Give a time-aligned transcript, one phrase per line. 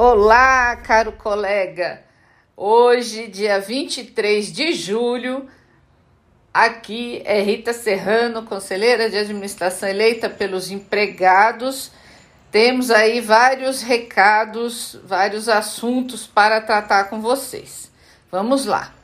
[0.00, 2.04] Olá, caro colega.
[2.56, 5.48] Hoje, dia 23 de julho,
[6.54, 11.90] aqui é Rita Serrano, conselheira de administração eleita pelos empregados.
[12.48, 17.90] Temos aí vários recados, vários assuntos para tratar com vocês.
[18.30, 18.94] Vamos lá.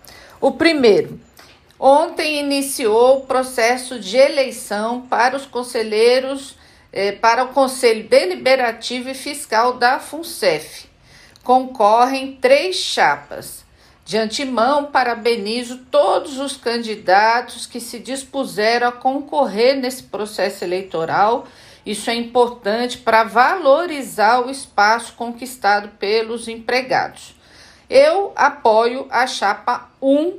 [0.41, 1.19] O primeiro,
[1.77, 6.57] ontem iniciou o processo de eleição para os conselheiros
[6.97, 10.84] eh, para o Conselho Deliberativo e Fiscal da FUNCEF.
[11.45, 13.63] Concorrem três chapas.
[14.05, 21.47] De antemão, parabenizo todos os candidatos que se dispuseram a concorrer nesse processo eleitoral.
[21.85, 27.35] Isso é importante para valorizar o espaço conquistado pelos empregados.
[27.89, 30.39] Eu apoio a chapa 1,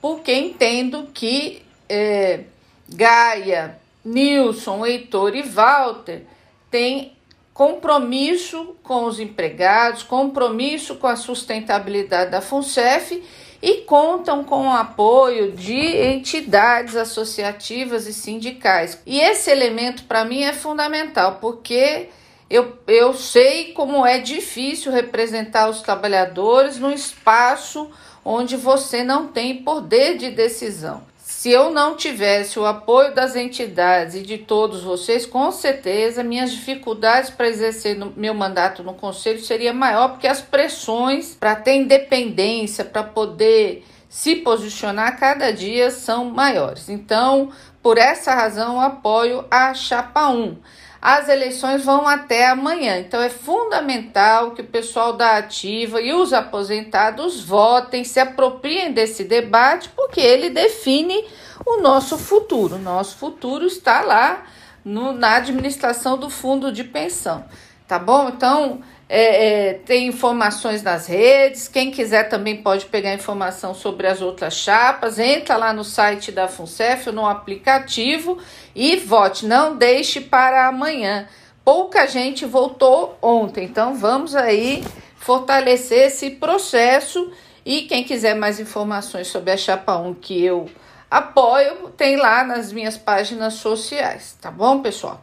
[0.00, 2.44] porque entendo que é,
[2.88, 6.22] Gaia, Nilson, Heitor e Walter
[6.70, 7.12] têm
[7.54, 13.22] compromisso com os empregados, compromisso com a sustentabilidade da FUNCEF
[13.60, 18.98] e contam com o apoio de entidades associativas e sindicais.
[19.06, 22.08] E esse elemento para mim é fundamental, porque
[22.50, 27.90] eu, eu sei como é difícil representar os trabalhadores num espaço
[28.24, 31.11] onde você não tem poder de decisão.
[31.42, 36.52] Se eu não tivesse o apoio das entidades e de todos vocês, com certeza minhas
[36.52, 42.84] dificuldades para exercer meu mandato no conselho seria maior, porque as pressões para ter independência,
[42.84, 46.88] para poder se posicionar cada dia são maiores.
[46.88, 47.50] Então,
[47.82, 50.56] por essa razão, apoio a chapa 1.
[51.04, 56.32] As eleições vão até amanhã, então é fundamental que o pessoal da ativa e os
[56.32, 61.24] aposentados votem, se apropriem desse debate, porque ele define
[61.66, 62.78] o nosso futuro.
[62.78, 64.44] Nosso futuro está lá
[64.84, 67.44] no, na administração do fundo de pensão,
[67.88, 68.28] tá bom?
[68.28, 68.80] Então,
[69.14, 71.68] é, é, tem informações nas redes.
[71.68, 75.18] Quem quiser também pode pegar informação sobre as outras chapas.
[75.18, 78.38] Entra lá no site da FUNCEF, no aplicativo
[78.74, 79.44] e vote.
[79.44, 81.28] Não deixe para amanhã.
[81.62, 84.82] Pouca gente votou ontem, então vamos aí
[85.16, 87.30] fortalecer esse processo.
[87.66, 90.70] E quem quiser mais informações sobre a chapa 1 que eu
[91.10, 95.22] apoio, tem lá nas minhas páginas sociais, tá bom, pessoal?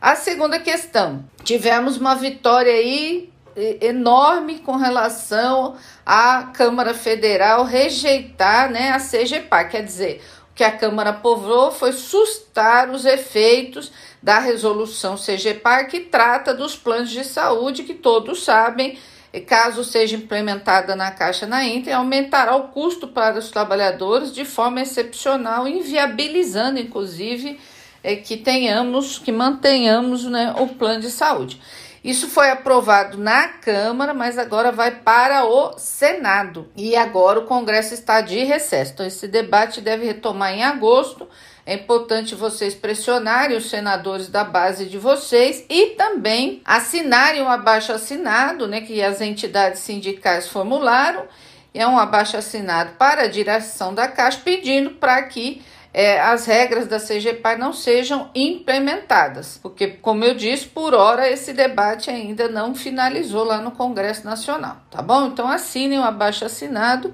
[0.00, 3.30] A segunda questão, tivemos uma vitória aí
[3.82, 10.72] enorme com relação à Câmara Federal rejeitar né, a CGPA, quer dizer, o que a
[10.72, 17.82] Câmara aprovou foi sustar os efeitos da resolução CGPA que trata dos planos de saúde
[17.82, 18.98] que todos sabem,
[19.46, 24.80] caso seja implementada na Caixa na Inter, aumentará o custo para os trabalhadores de forma
[24.80, 27.60] excepcional, inviabilizando inclusive
[28.02, 31.60] é que tenhamos, que mantenhamos né, o plano de saúde.
[32.02, 36.66] Isso foi aprovado na Câmara, mas agora vai para o Senado.
[36.74, 38.92] E agora o Congresso está de recesso.
[38.94, 41.28] Então, esse debate deve retomar em agosto.
[41.66, 47.92] É importante vocês pressionarem os senadores da base de vocês e também assinarem o abaixo
[47.92, 51.24] assinado, né, que as entidades sindicais formularam.
[51.74, 55.62] É um abaixo assinado para a direção da Caixa pedindo para que
[55.92, 61.52] é, as regras da CGPAR não sejam implementadas, porque, como eu disse, por hora esse
[61.52, 65.26] debate ainda não finalizou lá no Congresso Nacional, tá bom?
[65.26, 67.12] Então assinem o abaixo assinado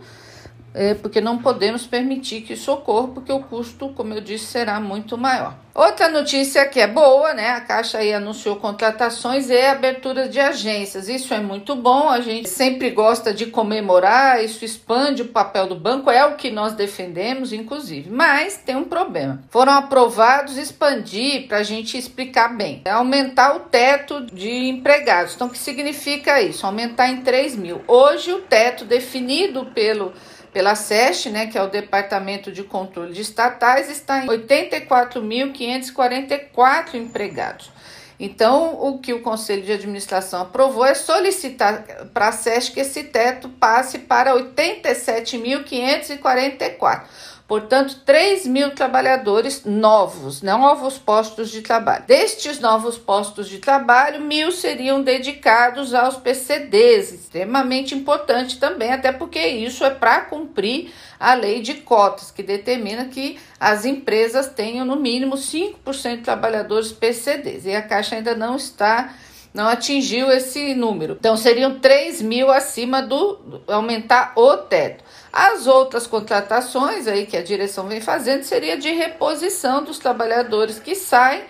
[0.77, 4.79] é, porque não podemos permitir que isso ocorra, porque o custo, como eu disse, será
[4.79, 5.55] muito maior.
[5.75, 7.51] Outra notícia que é boa, né?
[7.51, 11.07] A Caixa aí anunciou contratações e abertura de agências.
[11.07, 15.75] Isso é muito bom, a gente sempre gosta de comemorar, isso expande o papel do
[15.75, 18.09] banco, é o que nós defendemos, inclusive.
[18.11, 19.43] Mas tem um problema.
[19.51, 25.35] Foram aprovados expandir, para a gente explicar bem, é aumentar o teto de empregados.
[25.35, 26.65] Então, o que significa isso?
[26.65, 27.83] Aumentar em 3 mil.
[27.87, 30.15] Hoje, o teto definido pelo
[30.57, 37.71] pela SEST, né, que é o Departamento de Controle de Estatais, está em 84.544 empregados.
[38.19, 43.05] Então, o que o Conselho de Administração aprovou é solicitar para a SESC que esse
[43.05, 47.03] teto passe para 87.544.
[47.47, 52.03] Portanto, 3 mil trabalhadores novos, não novos postos de trabalho.
[52.05, 59.39] Destes novos postos de trabalho, mil seriam dedicados aos PCDs, extremamente importante também, até porque
[59.47, 64.97] isso é para cumprir a lei de cotas, que determina que as empresas tenham no
[64.97, 67.65] mínimo 5% de trabalhadores PCDs.
[67.65, 69.15] E a Caixa ainda não está
[69.57, 71.17] não atingiu esse número.
[71.19, 75.03] Então seriam 3 mil acima do aumentar o teto.
[75.33, 80.95] As outras contratações aí que a direção vem fazendo seria de reposição dos trabalhadores que
[80.95, 81.45] saem,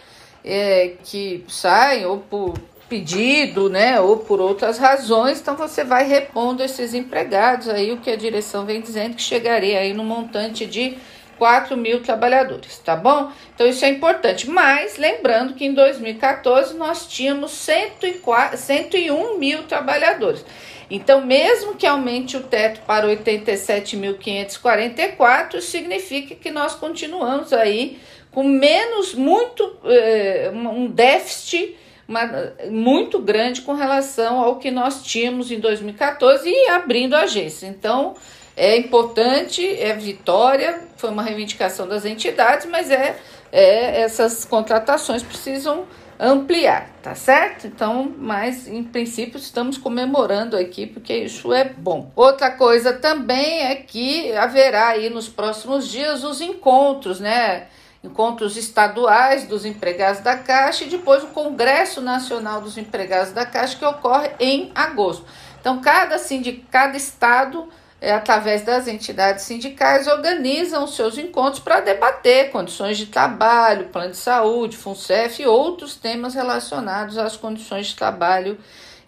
[0.44, 2.54] é, que saem ou por
[2.88, 8.08] pedido, né, ou por outras razões, então você vai repondo esses empregados aí, o que
[8.08, 10.96] a direção vem dizendo que chegaria aí no montante de
[11.38, 13.30] 4 mil trabalhadores, tá bom?
[13.54, 14.48] Então isso é importante.
[14.48, 20.44] Mas lembrando que em 2014 nós tínhamos 104, 101 mil trabalhadores.
[20.88, 27.98] Então, mesmo que aumente o teto para 87.544, significa que nós continuamos aí
[28.30, 31.76] com menos, muito, eh, um déficit
[32.08, 37.66] uma, muito grande com relação ao que nós tínhamos em 2014 e abrindo a agência.
[37.66, 38.14] Então,
[38.56, 43.16] é importante, é vitória, foi uma reivindicação das entidades, mas é,
[43.52, 45.86] é essas contratações precisam
[46.18, 47.66] ampliar, tá certo?
[47.66, 52.10] Então, mas em princípio estamos comemorando aqui porque isso é bom.
[52.16, 57.66] Outra coisa também é que haverá aí nos próximos dias os encontros, né?
[58.02, 63.76] Encontros estaduais dos empregados da Caixa e depois o Congresso Nacional dos Empregados da Caixa
[63.76, 65.26] que ocorre em agosto.
[65.60, 67.68] Então, cada sindicato, cada estado
[68.10, 74.76] através das entidades sindicais, organizam seus encontros para debater condições de trabalho, plano de saúde,
[74.76, 78.58] FUNCEF e outros temas relacionados às condições de trabalho